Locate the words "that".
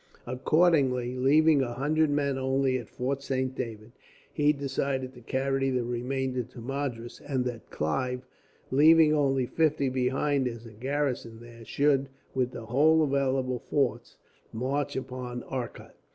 7.45-7.69